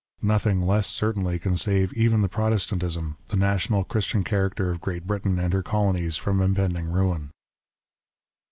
[0.23, 5.37] Nothing less, certainly, can save even the Protestantism, the national, Christian character of Great Britain
[5.37, 7.29] and her colonies from impending ruin.